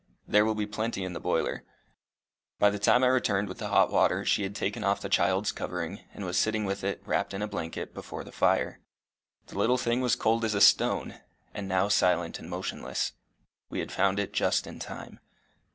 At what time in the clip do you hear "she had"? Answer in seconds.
4.25-4.55